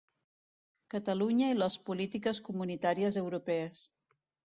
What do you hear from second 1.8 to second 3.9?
polítiques comunitàries europees.